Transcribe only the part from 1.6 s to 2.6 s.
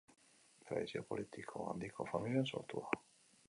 handiko familian